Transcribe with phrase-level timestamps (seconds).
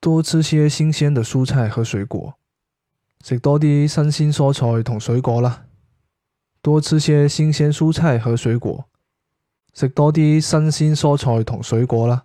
[0.00, 2.34] 多吃些新鲜的蔬菜和水果。
[3.22, 5.66] 食多啲新鲜蔬菜同水果啦。
[6.62, 8.88] 多吃些新鲜蔬菜和水果。
[9.74, 12.24] 食多啲新鲜蔬菜同水果啦。